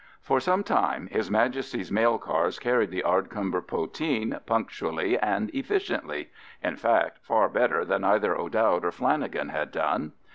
For 0.23 0.39
some 0.39 0.63
time 0.63 1.05
His 1.11 1.29
Majesty's 1.29 1.91
mail 1.91 2.17
cars 2.17 2.57
carried 2.57 2.89
the 2.89 3.03
Ardcumber 3.03 3.61
poteen 3.61 4.35
punctually 4.47 5.15
and 5.19 5.51
efficiently—in 5.51 6.75
fact, 6.77 7.19
far 7.21 7.47
better 7.47 7.85
than 7.85 8.03
either 8.03 8.35
O'Dowd 8.35 8.83
or 8.83 8.91
Flanagan 8.91 9.49
had 9.49 9.71
done. 9.71 10.13